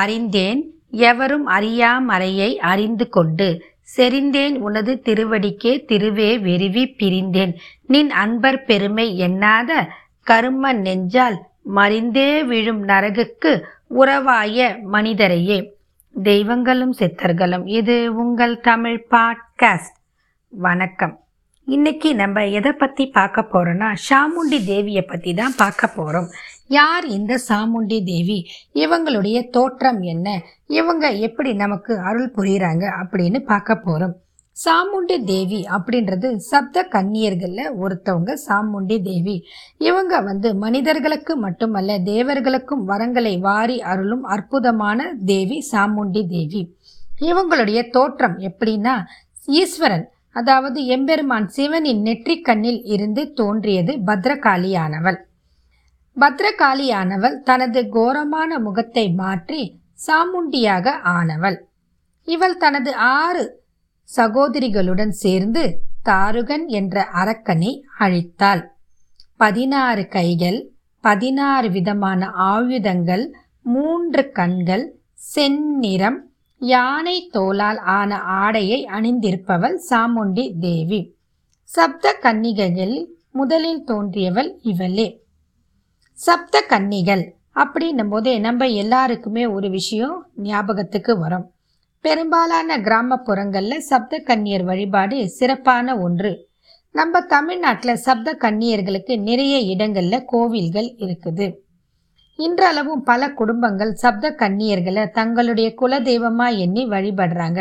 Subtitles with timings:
[0.00, 0.60] அறிந்தேன்
[0.90, 3.48] எவரும் அறியாமறையை அறிந்து கொண்டு
[3.96, 7.52] செறிந்தேன் உனது திருவடிக்கே திருவே வெறிவி பிரிந்தேன்.
[7.86, 9.70] நின் அன்பர் பெருமை எண்ணாத
[10.26, 11.38] கரும நெஞ்சால்
[11.74, 13.52] மறிந்தே விழும் நரகுக்கு
[14.00, 15.58] உறவாய மனிதரையே.
[16.14, 19.98] தெய்வங்களும் சித்தர்களும் இது உங்கள் தமிழ் பாட்காஸ்ட்.
[20.52, 21.14] வணக்கம்.
[21.68, 26.28] இன்னைக்கு நம்ம எதை பற்றி பார்க்க போறோம்னா சாமுண்டி தேவியை பற்றி தான் பார்க்க போகிறோம்
[26.78, 28.36] யார் இந்த சாமுண்டி தேவி?
[28.74, 30.28] இவங்களுடைய தோற்றம் என்ன?
[30.78, 34.14] இவங்க எப்படி நமக்கு அருள் புரியுறாங்க அப்படின்னு பார்க்க போகிறோம்
[34.56, 39.36] சாமுண்டி தேவி அப்படின்றது சப்த கன்னியர்களில் ஒருத்தவங்க சாமுண்டி தேவி.
[39.78, 46.62] இவங்க வந்து மனிதர்களுக்கு மட்டுமல்ல தேவர்களுக்கும் வரங்களை வாரி அருளும் அற்புதமான தேவி சாமுண்டி தேவி.
[47.20, 48.94] இவங்களுடைய தோற்றம் எப்படின்னா
[49.60, 55.20] ஈஸ்வரன் அதாவது எம்பெருமான் சிவனின் நெற்றிக் கண்ணில் இருந்து தோன்றியது பத்ரகாளியானவள்.
[56.16, 61.58] பத்ரகாளியானவள் தனது கோரமான முகத்தை மாற்றி சாமுண்டியாக ஆனவள்.
[62.28, 63.44] இவள் தனது ஆறு
[64.16, 65.62] சகோதரிகளுடன் சேர்ந்து
[66.02, 68.62] தாருகன் என்ற அரக்கனை அழித்தாள்.
[69.36, 70.60] பதினாறு கைகள்
[71.00, 73.24] பதினாறு விதமான ஆயுதங்கள்
[73.62, 74.84] மூன்று கண்கள்
[75.34, 76.18] செந்நிறம்
[76.58, 81.00] யானை தோலால் ஆன ஆடையை அணிந்திருப்பவள் சாமுண்டி தேவி.
[81.62, 85.08] சப்த கன்னிகைகளில் முதலில் தோன்றியவள் இவளே.
[86.22, 87.22] சப்த கன்னிகள்
[87.62, 91.46] அப்படின்னும் போதே நம்ம எல்லாருக்குமே ஒரு விஷயம் ஞாபகத்துக்கு வரும்.
[92.04, 96.32] பெரும்பாலான கிராமப்புறங்களில் சப்த கன்னியர் வழிபாடு சிறப்பான ஒன்று.
[96.94, 101.46] நம்ம தமிழ்நாட்டில் சப்த கன்னியர்களுக்கு நிறைய இடங்களில் கோவில்கள் இருக்குது.
[102.38, 107.60] இன்றளவும் பல குடும்பங்கள் சப்த கன்னியர்களை தங்களுடைய குலதெய்வமாக எண்ணி வழிபடுறாங்க.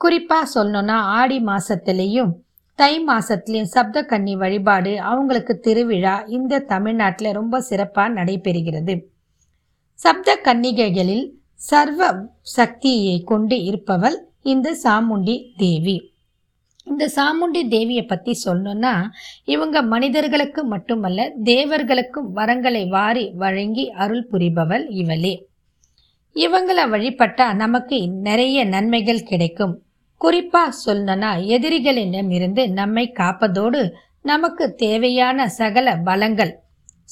[0.00, 2.32] குறிப்பாக சொல்லணும்னா ஆடி மாதத்துலேயும்
[2.78, 8.94] தை மாசத்துலேயும் சப்த கன்னி வழிபாடு அவங்களுக்கு திருவிழா இந்த தமிழ்நாட்டில் ரொம்ப சிறப்பாக நடைபெறுகிறது.
[9.98, 12.10] சப்த கன்னிகைகளில் சர்வ
[12.42, 15.96] சக்தியை கொண்டு இருப்பவள் இந்த சாமுண்டி தேவி.
[16.84, 18.94] இந்த சாமுண்டி தேவியை பற்றி சொல்லணும்னா
[19.44, 25.34] இவங்க மனிதர்களுக்கு மட்டுமல்ல தேவர்களுக்கும் வரங்களை வாரி வழங்கி அருள் புரிபவள் இவளே.
[26.36, 29.76] இவங்களை வழிபட்டா நமக்கு நிறைய நன்மைகள் கிடைக்கும்.
[30.24, 33.92] குறிப்பா சொல்லணும்னா எதிரிகளிடமிருந்து நம்மை காப்பதோடு
[34.22, 36.58] நமக்கு தேவையான சகல பலங்கள்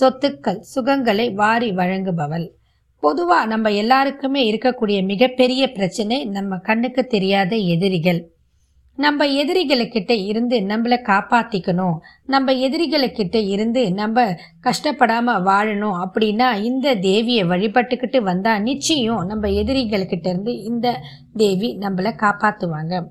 [0.00, 2.48] சொத்துக்கள் சுகங்களை வாரி வழங்குபவள்.
[3.02, 8.20] பொதுவாக நம்ம எல்லாருக்குமே இருக்கக்கூடிய மிகப்பெரிய பிரச்சனை நம்ம கண்ணுக்கு தெரியாத எதிரிகள்.
[8.98, 11.94] நம்ம எதிரிகளுக்கிட்ட இருந்து நம்மளை காப்பாற்றிக்கணும்
[12.26, 14.24] நம்ம எதிரிகளுக்கிட்ட இருந்து நம்ம
[14.60, 21.00] கஷ்டப்படாமல் வாழணும் அப்படின்னா இந்த தேவியை வழிபட்டுக்கிட்டு வந்தால் நிச்சயம் நம்ம எதிரிகளுக்கிட்ட இருந்து இந்த
[21.36, 23.02] தேவி நம்மளை காப்பாற்றுவாங்க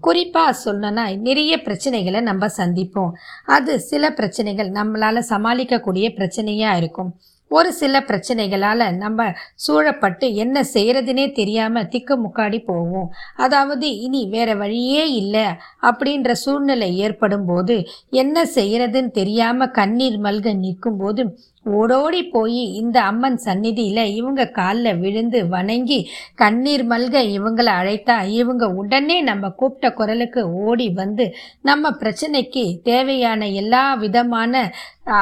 [0.00, 3.12] குறிப்பாக சொல்லணும்னா நிறைய பிரச்சனைகளை நம்ம சந்திப்போம்.
[3.46, 7.10] அது சில பிரச்சனைகள் நம்மளால் சமாளிக்கக்கூடிய பிரச்சனையாக இருக்கும்.
[7.50, 13.08] ஒரு சில பிரச்சனைகளால் நம்ம சூழப்பட்டு என்ன செய்கிறதுனே தெரியாமல் திக்கு முக்காடி போவோம்.
[13.36, 15.46] அதாவது இனி வேற வழியே இல்லை
[15.82, 17.76] அப்படின்ற சூழ்நிலை ஏற்படும் போது
[18.10, 21.24] என்ன செய்கிறதுன்னு தெரியாமல் கண்ணீர் மல்க நிற்கும் போது
[21.66, 26.00] ஓடோடி போய் இந்த அம்மன் சந்நிதியில் இவங்க காலில் விழுந்து வணங்கி
[26.34, 31.26] கண்ணீர் மல்க இவங்களை அழைத்தா இவங்க உடனே நம்ம கூப்பிட்ட குரலுக்கு ஓடி வந்து
[31.62, 34.72] நம்ம பிரச்சனைக்கு தேவையான எல்லா விதமான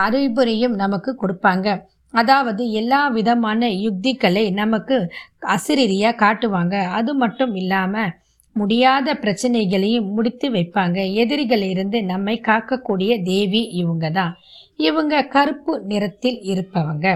[0.04, 1.68] அறிவுரையும் நமக்கு கொடுப்பாங்க.
[2.14, 4.96] அதாவது எல்லா விதமான யுக்திகளை நமக்கு
[5.40, 6.74] அசிரியாக காட்டுவாங்க.
[6.88, 8.12] அது மட்டும் இல்லாமல்
[8.56, 10.98] முடியாத பிரச்சனைகளையும் முடித்து வைப்பாங்க.
[11.22, 14.34] எதிரிகளிலிருந்து நம்மை காக்கக்கூடிய தேவி இவங்க தான்
[14.76, 17.06] இவங்க கருப்பு நிறத்தில் இருப்பவங்க.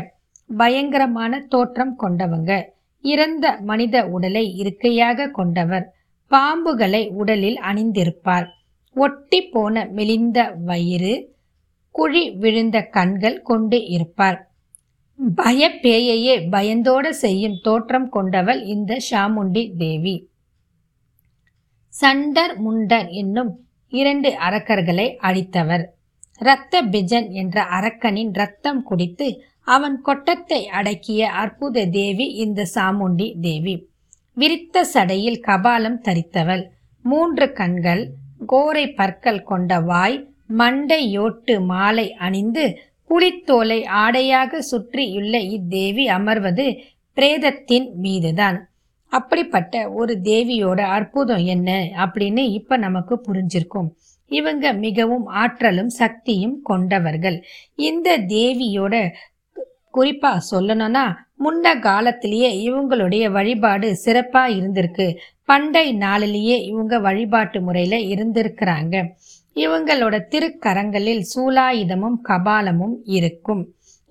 [0.51, 2.53] பயங்கரமான தோற்றம் கொண்டவங்க.
[3.05, 5.87] இறந்த மனித உடலை இருக்கையாக கொண்டவர்.
[6.31, 8.47] பாம்புகளை உடலில் அணிந்திருப்பார்.
[8.97, 11.15] ஒட்டி போன மெலிந்த வயிறு
[11.95, 14.39] குழி விழுந்த கண்கள் கொண்டு இருப்பார்.
[15.19, 20.17] பயப்பேயையே பயந்தோட செய்யும் தோற்றம் கொண்டவள் இந்த ஷாமுண்டி தேவி.
[21.95, 23.51] சண்டர் முண்டர் என்னும்
[23.93, 25.85] இரண்டு அரக்கர்களை அழித்தவர்
[26.41, 33.75] இரத்த பிஜன் என்ற அரக்கனின் ரத்தம் குடித்து அவன் கொட்டத்தை அடக்கிய அற்புத தேவி இந்த சாமுண்டி தேவி.
[34.35, 36.63] விரித்த சடையில் கபாலம் தரித்தவள்.
[37.05, 38.03] மூன்று கண்கள்
[38.47, 40.19] கோரை பற்கள் கொண்ட வாய்
[40.59, 42.65] மண்டையோட்டு மாலை அணிந்து
[43.09, 46.67] புலித்தோலை ஆடையாக சுற்றியுள்ள இத்தேவி அமர்வது
[47.17, 48.59] பிரேதத்தின் மீதுதான்.
[49.13, 53.89] அப்படிப்பட்ட ஒரு தேவியோட அற்புதம் என்ன அப்படின்னு இப்ப நமக்கு புரிஞ்சிருக்கும்.
[54.31, 57.45] இவங்க மிகவும் ஆற்றலும் சக்தியும் கொண்டவர்கள்.
[57.75, 58.95] இந்த தேவியோட
[59.95, 61.05] குறிப்பா சொல்லணும்னா
[61.45, 65.07] முன்ன காலத்திலேயே இவங்களுடைய வழிபாடு சிறப்பா இருந்திருக்கு.
[65.49, 68.95] பண்டை நாளிலேயே இவங்க வழிபாட்டு முறையில இருந்திருக்கிறாங்க.
[69.57, 73.63] இவங்களோட திருக்கரங்களில் சூலாயுதமும் கபாலமும் இருக்கும்.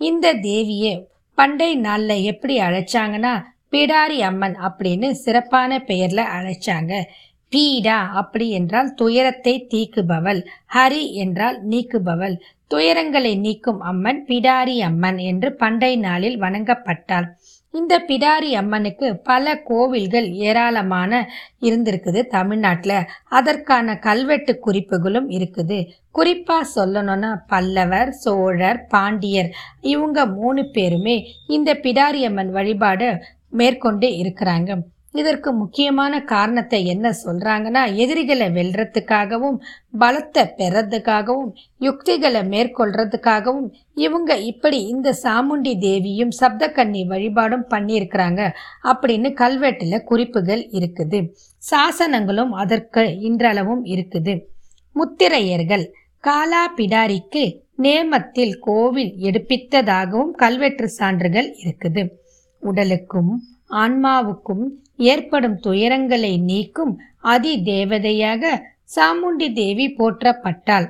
[0.02, 0.96] இந்த தேவியை
[1.38, 3.34] பண்டை நாளில் எப்படி அழைச்சாங்கன்னா
[3.72, 6.94] பிடாரி அம்மன் அப்படின்னு சிறப்பான பெயர்ல அழைச்சாங்க.
[7.52, 10.42] பீடா அப்படி என்றால் துயரத்தை தீக்குபவள்
[10.76, 12.36] ஹரி என்றால் நீக்குபவள்.
[12.72, 17.28] துயரங்களை நீக்கும் அம்மன் பிடாரி அம்மன் என்று பண்டை நாளில் வணங்கப்பட்டாள்.
[17.80, 21.12] இந்த பிடாரி அம்மனுக்கு பல கோவில்கள் ஏராளமான
[21.68, 22.98] இருந்திருக்குது தமிழ்நாட்டில்.
[23.38, 25.80] அதற்கான கல்வெட்டு குறிப்புகளும் இருக்குது.
[26.18, 29.50] குறிப்பாக சொல்லணும்னா பல்லவர் சோழர் பாண்டியர்
[29.94, 31.18] இவங்க மூணு பேருமே
[31.58, 33.10] இந்த பிடாரி அம்மன் வழிபாடு
[33.60, 34.72] மேற்கொண்டு இருக்கிறாங்க.
[35.20, 39.58] இதற்கு முக்கியமான காரணத்தை என்ன சொல்றாங்கன்னா எதிரிகளை வெல்றதுக்காகவும்
[40.00, 48.42] பலத்தை பெறதுக்காகவும் யுக்திகளை மேற்கொள்றதுக்காகவும் இவங்க இப்படி இந்த சாமுண்டி தேவியும் சப்தக்கன்னி வழிபாடும் பண்ணியிருக்கிறாங்க
[48.92, 51.22] அப்படின்னு கல்வெட்டில் குறிப்புகள் இருக்குது.
[51.64, 54.36] சாசனங்களும் அதற்கு இன்றளவும் இருக்குது.
[54.96, 55.86] முத்திரையர்கள்
[56.24, 57.46] காலா பிடாரிக்கு
[57.86, 62.04] நேமத்தில் கோவில் எடுப்பித்ததாகவும் கல்வெட்டு சான்றுகள் இருக்குது.
[62.64, 63.32] உடலுக்கும்
[63.76, 64.66] ஆன்மாவுக்கும்
[64.98, 68.62] ஏற்படும் துயரங்களை நீக்கும் அதி தேவதையாக
[68.96, 70.88] சாமுண்டி தேவி போற்றப்பட்டாள்.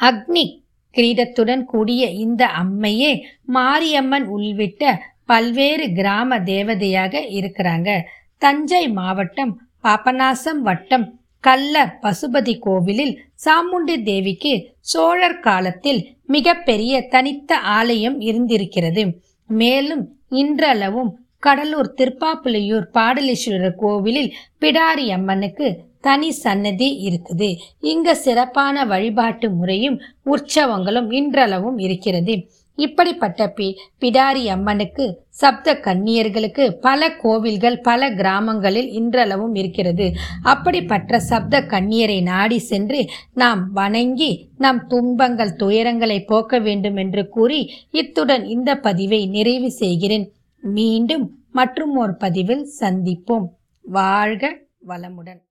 [0.00, 0.62] அக்னி
[0.94, 4.94] கிரீடத்துடன் கூடிய இந்த அம்மையே மாரியம்மன் உள்விட்ட
[5.24, 8.02] பல்வேறு கிராம தேவதையாக இருக்கிறாங்க.
[8.38, 19.22] தஞ்சை மாவட்டம் பாபநாசம் வட்டம் கல்ல பசுபதி கோவிலில் சாமுண்டி தேவிக்கு சோழர் காலத்தில் மிகப்பெரிய தனித்த ஆலயம் இருந்திருக்கிறது.
[19.46, 24.30] மேலும் இன்றளவும் கடலூர் திருப்பாப்புலியூர் பாடலீஸ்வரர் கோவிலில்
[24.62, 25.68] பிடாரி அம்மனுக்கு
[26.06, 27.48] தனி சன்னதி இருக்குது.
[27.92, 29.96] இங்க சிறப்பான வழிபாட்டு முறையும்
[30.32, 32.34] உற்சவங்களும் இன்றளவும் இருக்கிறது.
[32.78, 33.66] இப்படிப்பட்ட பி
[34.02, 35.04] பிடாரி அம்மனுக்கு
[35.40, 40.06] சப்த கன்னியர்களுக்கு பல கோவில்கள் பல கிராமங்களில் இன்றளவும் இருக்கிறது.
[40.52, 43.00] அப்படிப்பட்ட சப்த கன்னியரை நாடி சென்று
[43.42, 44.30] நாம் வணங்கி
[44.64, 47.60] நம் துன்பங்கள் துயரங்களை போக்க வேண்டும் என்று கூறி
[48.02, 50.26] இத்துடன் இந்த பதிவை நிறைவு செய்கிறேன்.
[50.64, 53.48] மீண்டும் மற்றும் ஒரு பதிவில் சந்திப்போம்.
[53.82, 55.42] வாழ்க வளமுடன்.